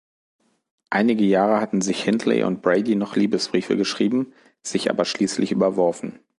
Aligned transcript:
Einige 0.89 1.23
Jahre 1.25 1.61
hatten 1.61 1.81
sich 1.81 2.03
Hindley 2.03 2.41
und 2.43 2.63
Brady 2.63 2.95
noch 2.95 3.15
Liebesbriefe 3.15 3.77
geschrieben, 3.77 4.33
sich 4.63 4.89
aber 4.89 5.05
schließlich 5.05 5.51
überworfen. 5.51 6.17